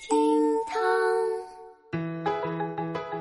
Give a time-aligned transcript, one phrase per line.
[0.00, 0.16] 厅
[0.70, 0.80] 堂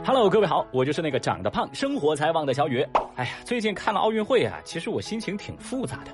[0.05, 2.85] ，Hello，各位好，我就是那个长得胖、生活才旺的小雨。
[3.15, 6.11] 哎呀，最近看了奥运会啊，其实我心情挺复杂的。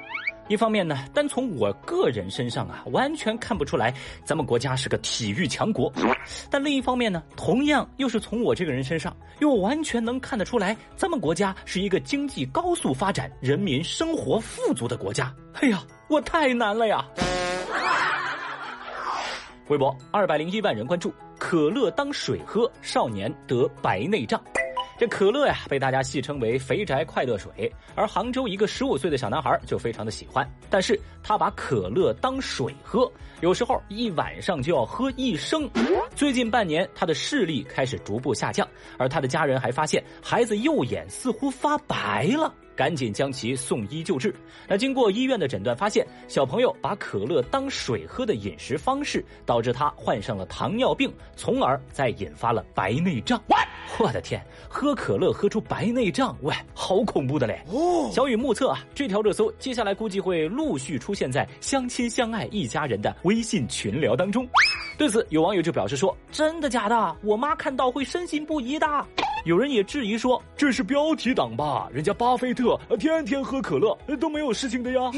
[0.47, 5.91] 一方面呢，单从我个人身上啊，完全看不出来咱们国家是个体育强国；
[6.49, 15.29] 但另一方面呢，同样又是从我这个人身上，又完全能看得出来，咱们国家是一个经济高速发展、人民生活富足的国家。
[15.55, 17.05] 哎呀，我太难了呀！
[19.73, 24.39] 微博二百零一万人关注，可乐当水喝，少年得白内障。
[25.03, 35.69] 这可乐呀，被大家戏称为“肥宅快乐水”，而杭州一个十五岁的小男孩就非常的喜欢，但是他把可乐当水喝，有时候一晚上就要喝一升。
[36.15, 38.65] 最近半年，他的视力开始逐步下降，
[38.97, 42.53] 而他的家人还发现孩子右眼似乎发白了。
[42.75, 44.33] 赶紧将其送医救治。
[44.67, 53.39] 那经过医院的诊断，发现小朋友把可乐当水喝的饮食方式，导致他患上了糖尿病，从而再引发了白内障。
[53.99, 57.61] 我的天，喝可乐喝出白内障，喂，好恐怖的嘞！
[58.11, 64.47] 小雨目测啊，这条热搜接下来估计会陆续出现在相亲相爱一家人的微信群聊当中。
[64.97, 67.15] 对此，有网友就表示说：“真的假的？
[67.23, 68.87] 我妈看到会深信不疑的。”
[69.45, 71.89] 有人也质疑说：“这是标题党吧？
[71.91, 75.11] 人家巴菲特天天喝可乐都没有事情的呀。”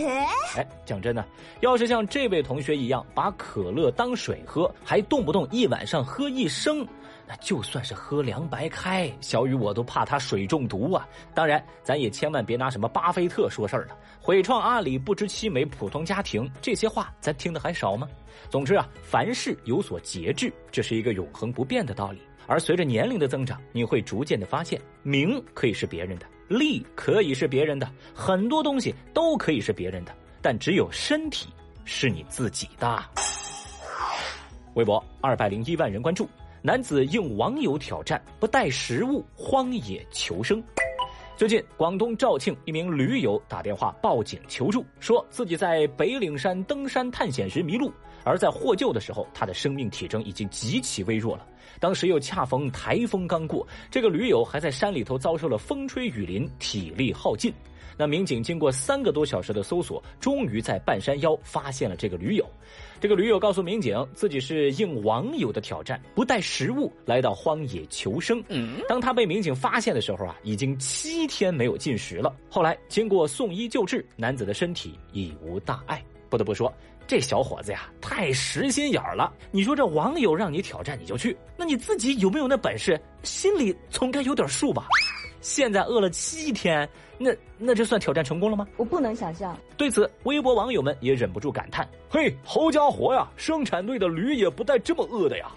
[0.57, 1.23] 哎，讲真的，
[1.59, 6.85] 要是像这位同学一样把可乐当水喝，还动不动一晚上喝一升，
[7.27, 11.07] 那就算是喝凉白开，小雨我都怕他水中毒啊！
[11.33, 18.07] 当然，咱也千万别拿什么巴菲特说事儿了，毁创阿里不知其美普通家庭这些话，咱听的还少吗？
[18.49, 22.21] 总之啊，凡事有所节制，这是一个永恒不变的道理。
[22.47, 31.49] 而随着年龄的增长，你会逐渐的发现，名可以是别人的，利可以是别人的，很多东西都可以是别人的，但只有身体
[31.85, 33.03] 是你自己的。
[34.75, 36.29] 微博二百零一万人关注，
[36.65, 40.63] 男子应网友挑战不带食物荒野求生。
[41.37, 47.93] 最近，广东肇庆一名驴友打电话报警求助，说自己在北岭山登山探险时迷路，
[48.25, 51.47] 而在获救的时候，他的生命体征已经极其微弱了。
[51.79, 57.53] 当时又恰逢台风刚过，这个驴友还在山里头遭受了风吹雨淋，体力耗尽。
[57.97, 62.45] 那民警经过三个多小时的搜索，终于在半山腰发现了这个驴友。
[62.99, 68.43] 这个驴友告诉民警，自己是应网友的挑战，不带食物来到荒野求生。
[68.89, 72.35] 当他被民警发现的时候啊，已经七天没有进食了。
[72.49, 76.03] 后来经过送医救治，男子的身体已无大碍。
[76.27, 76.73] 不得不说，
[77.07, 79.31] 这小伙子呀，太实心眼儿了。
[79.51, 82.99] 你说这网友让你挑战，你就去，那你自己有没有那本事？
[83.23, 84.87] 心里总该有点数吧。
[85.41, 86.89] 现在饿了七天，
[87.19, 88.65] 那那这算挑战成功了吗？
[88.77, 89.55] 我不能想象。
[89.77, 95.51] 对此，微博网友们也忍不住感叹：“嘿，好家伙呀，生产队的驴也不带这么饿的呀！”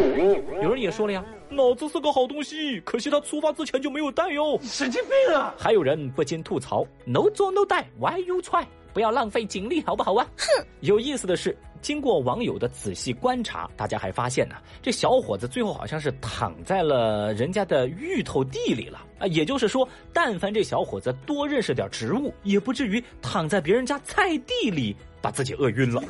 [0.63, 5.55] 有人也说了呀：“脑子是个好东西，可惜他出发之前就没有带哟。”神经病啊！
[5.57, 7.85] 还有人不禁吐槽：“No 做 No die.
[7.99, 8.67] Why you try？
[8.93, 10.65] 不要浪费警力好不好啊？”哼！
[10.81, 11.57] 有意思的是。
[11.81, 19.29] 经过网友的仔细观察，大家还发现呢，这小伙子最后好像是躺在了人家的芋头地里了啊！
[19.29, 26.03] 也就是说，但凡这小伙子多认识点植物，也不至于躺在别人家菜地里把自己饿晕了。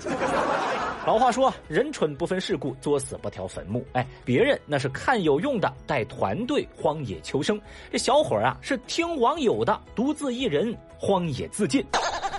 [1.06, 3.84] 老话说，人蠢不分世故，作死不挑坟墓。
[3.92, 7.58] 哎，别人那是看有用的，带团队荒野求生；
[7.92, 11.84] 这小伙啊，是听网友的，独自一人荒野自尽。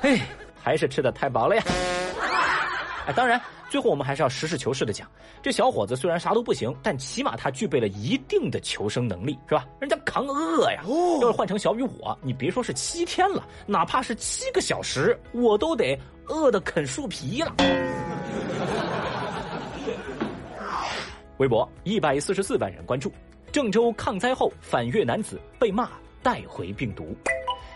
[0.01, 0.21] 哎，
[0.61, 1.63] 还是吃的太饱了呀！
[3.15, 5.09] 当然，最后我们还是要实事求是的讲，
[5.41, 9.65] 这小伙子虽然啥都不行，但起码他具备了一定的求生能力，是吧？
[9.79, 10.83] 人家扛饿呀！
[11.21, 17.51] 要是换成小雨我，你别说是七天了，哪怕是七个小时，我都得饿得啃树皮了。
[21.37, 23.11] 微博一百四十四万人关注，
[23.51, 25.89] 郑州抗灾后反越男子被骂
[26.21, 27.17] 带回病毒。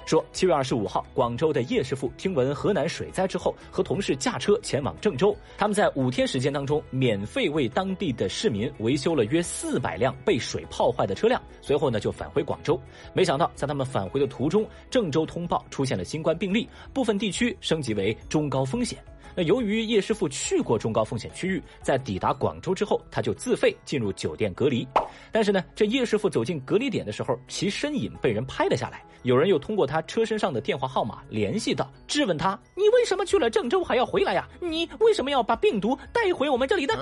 [0.05, 5.35] 说七月二十五号，广州的叶师傅听闻河南水灾之后，和同事驾车前往郑州。
[5.57, 11.41] 他们在五天时间当中，免费为当地的市民维修了约四百辆被水泡坏的车辆。
[11.61, 12.79] 随后呢，就返回广州。
[13.13, 18.97] 没想到，在他们返回的途中，郑州通报出现了新冠病例，部分地区升级为中高风险。
[19.35, 24.88] 那由于叶师傅去过中高风险区域，在抵达广州之后，他就自费进入酒店隔离。
[25.31, 29.03] 但是呢，这叶师傅走进隔离点的时候，其身影被人拍了下来。
[29.24, 34.47] 有人又通过他车身上的电话号码联系到，质问他：“你为什么去了郑州还要回来呀？
[34.59, 36.94] 你为什么要把病毒带回我们这里呢？”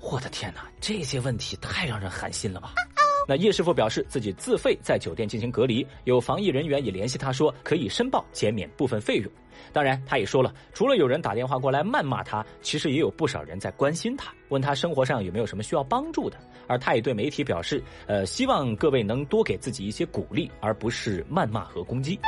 [0.00, 2.74] 我的天哪，这些问题太让人寒心了吧！
[3.26, 9.30] 那叶师傅表示自己自费在酒店进行隔离，有防疫人员也联系他说可以申报减免部分费用。
[9.72, 16.36] 当然，他也说了，除了有人打电话过来谩骂他，其实也有不少人在关心他，问他生活上有没有什么需要帮助的。
[16.66, 22.18] 而他也对媒体表示，呃，希望各位能多给自己一些鼓励，而不是谩骂和攻击。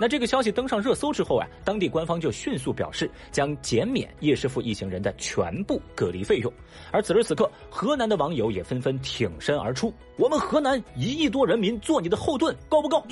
[0.00, 6.52] 那这个消息登上热搜之后啊，当地官方就迅速表示将减免叶师傅一行人的全部隔离费用。
[6.90, 13.04] 而此时此刻，河南的网友也纷纷挺身而出：“我们河南一亿多人民做你的后盾，够不够？”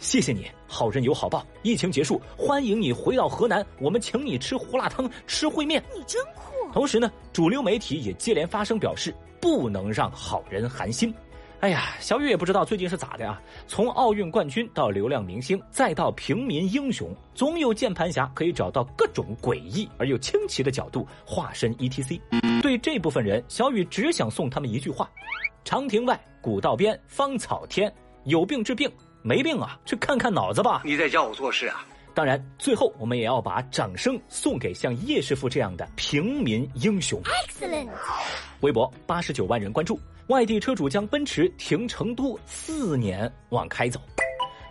[0.00, 1.46] 谢谢你，好人有好报。
[1.62, 5.82] 疫情结束，欢迎你回到河南，我们请你吃胡辣汤，吃烩面。
[5.94, 6.52] 你真酷。
[6.72, 11.14] 同时呢，主流媒体也接连发声表示，不能让好人寒心。
[11.64, 13.40] 哎呀，小雨也不知道最近是咋的啊！
[13.66, 22.20] 从奥运冠军到流量明星，再到平民英雄，总有键盘侠可以找到各种诡异而又清奇的角度化身 ETC。
[22.60, 25.10] 对这部分人，小雨只想送他们一句话：
[25.64, 27.90] 长亭外，古道边，芳草天。
[28.24, 30.82] 有病治病，没病啊，去看看脑子吧。
[30.84, 31.82] 你在教我做事啊？
[32.12, 37.18] 当然，最后我们也要把掌声送给像叶师傅这样的平民英雄。
[37.22, 37.88] Excellent。
[38.60, 39.98] 微博八十九万人关注。
[40.28, 44.00] 外地车主将奔驰停成都四年往开走，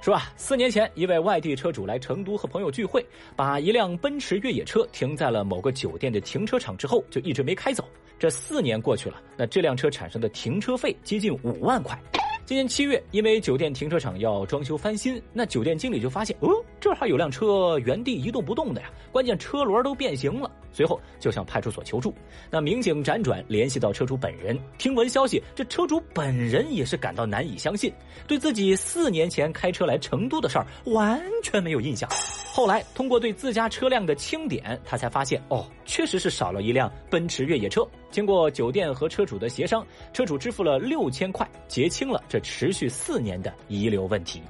[0.02, 3.06] 说啊，四年前一位外地车主来成都和朋友聚会，
[3.36, 7.88] 把一辆奔驰越野车停在了某个酒店的停车场之后，就一直没开走。
[8.18, 12.02] 这四年过去了，那这辆车产生的停车费接近五万块。
[12.46, 20.50] 今年七月，因为酒店停车场要装修翻新，那酒店经理就发现，哦，这还有辆车原地一动不动的呀，关键车轮都变形了。
[20.74, 22.14] 随后就向派出所求助，
[22.50, 27.94] 那民警辗转联系到车主本人，听闻消息，这车主本人也是感到难以相信，
[28.28, 32.10] 对自己四年前开车来成都的事儿完全没有印象。
[32.52, 37.88] 后来通过对自家车辆的清点，他才发现，哦，确实是少了一辆奔驰越野车。
[38.12, 44.42] 经过酒店和车主的协商，车主支付了六千块，结清了这持续四年的遗留问题。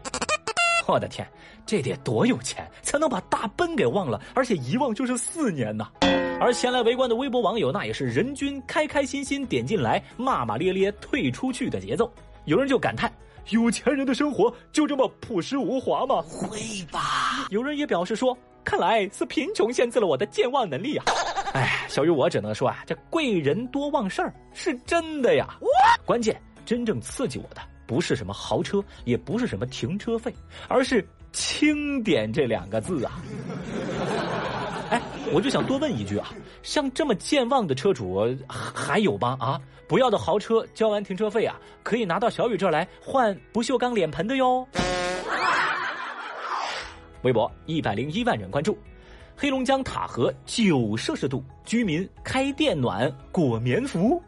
[0.88, 1.28] 我的天，
[1.66, 5.88] 这得多有钱才能把大奔给忘了，而且遗忘就是四年呐！
[6.40, 12.12] 而前来围观的微博网友，那也是人均开开心心点进来，骂骂咧咧退出去的节奏。
[12.46, 13.12] 有人就感叹：
[13.50, 16.22] 有钱人的生活就这么朴实无华吗？
[16.22, 16.60] 会
[16.92, 17.48] 吧。
[17.50, 21.06] 有人也表示说：看来是贫穷限制了我的健忘能力啊！
[21.54, 25.48] 哎，小雨我只能说啊，这贵人多忘事儿是真的呀。
[26.06, 27.62] 关键真正刺激我的。
[27.86, 30.34] 不是什么豪车，也不是什么停车费，
[30.68, 33.22] 而是“清点”这两个字啊！
[34.90, 35.02] 哎，
[35.32, 39.38] 我就想多问一句啊，像这么健忘的车主还有吗？
[39.40, 44.68] 啊，不要的豪车交完停车费啊，可以拿到小雨这儿来换不锈钢脸盆的哟。
[47.24, 48.78] 微博一百零一万人关注，
[49.36, 54.22] 黑龙江塔河九摄氏度，居民开电暖裹棉服。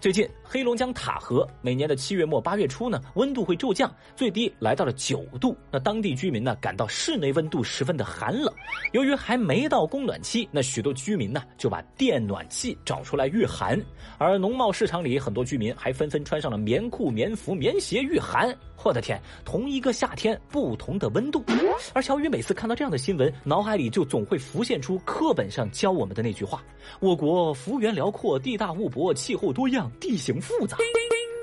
[0.00, 5.54] 最近，黑龙江塔河每年的七月末八月初呢，温度会骤降，最低来到了九度。
[5.70, 8.50] 那当地居民呢，感到室内温度十分的寒冷。
[8.92, 13.78] 由于还没到供暖期，那许多居民呢就把电暖气找出来御寒。
[14.16, 18.56] 而农贸市场里很多居民还纷纷穿上了棉裤、棉服、棉鞋御寒。
[18.84, 21.44] 我的天，同一个夏天，不同的温度。
[21.92, 26.62] 而小雨每次看到这样的新闻，脑海里就总会浮现出课本上教我们的那句话：
[27.00, 29.90] 我国幅员辽阔，地大物博，气候多样。
[30.00, 30.76] 地形复杂，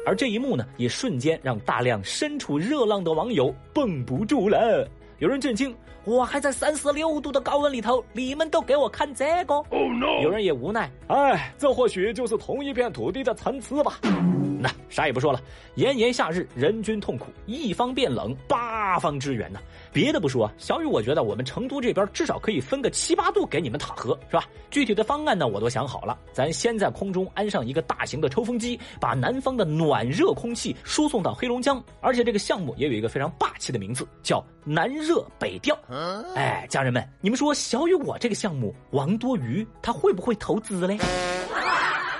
[0.06, 4.88] 而这一幕呢，也瞬间让大量身处热浪的网友绷不住了。
[5.19, 10.21] 有人震惊，我还在三十六度的高温里头，你们都给我看这个？Oh no！
[10.21, 13.99] 有人也无奈，哎，这或许就是同一片土地的参差吧。
[14.59, 15.42] 那啥也不说了，
[15.75, 19.59] 炎炎夏日，人均痛苦，一方变冷，八方支援呢。
[19.92, 24.45] 别的不说，小雨，我觉得我们成都这边至少可以分个七八度给你们塔河，是吧？
[24.71, 26.18] 具体的方案呢，我都想好了。
[26.31, 31.83] 咱先在空中安上一个大型的抽风机，把南方的暖热空气输送到黑龙江。
[31.99, 35.78] 而且这个项目也有一个非常霸气的名字，叫南热北调。
[36.35, 40.97] 哎，家人们，你们说小雨我这个项目，王多鱼他会不会投资嘞？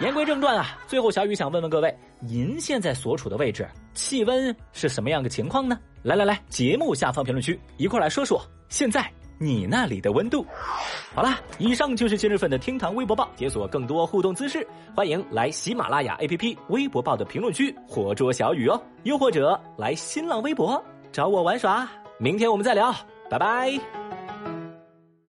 [0.02, 5.80] 言归正传啊，最后小雨想问问各位，您现在所处的位置气温是什么样的情况呢？
[6.04, 9.10] 来来来，节目下方评论区一块来说说，现在
[9.40, 10.46] 你那里的温度。
[11.14, 21.88] 好了，以上就是今日份的厅堂微博报，解锁更多互动姿势，欢迎来喜马拉雅 APP 微博报的评论区活捉小雨哦，又或者来新浪微博找我玩耍。
[22.20, 22.94] 明天我们再聊，
[23.30, 24.05] 拜拜。